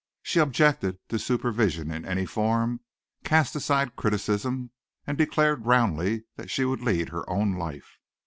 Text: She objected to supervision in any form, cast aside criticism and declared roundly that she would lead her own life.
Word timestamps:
She 0.23 0.39
objected 0.39 0.97
to 1.09 1.19
supervision 1.19 1.91
in 1.91 2.05
any 2.05 2.25
form, 2.25 2.79
cast 3.23 3.55
aside 3.55 3.95
criticism 3.95 4.71
and 5.05 5.15
declared 5.15 5.67
roundly 5.67 6.23
that 6.37 6.49
she 6.49 6.65
would 6.65 6.81
lead 6.81 7.09
her 7.09 7.23
own 7.29 7.53
life. 7.53 7.99